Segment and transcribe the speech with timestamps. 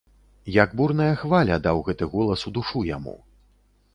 [0.53, 3.15] Як бурная хваля, даў гэты голас у душу яму.